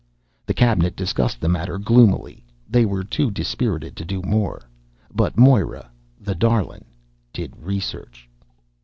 [0.47, 2.43] The cabinet discussed the matter gloomily.
[2.67, 4.63] They were too dispirited to do more.
[5.13, 6.85] But Moira the darlin'
[7.33, 8.27] did research.